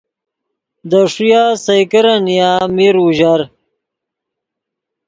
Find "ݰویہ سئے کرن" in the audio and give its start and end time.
1.13-2.17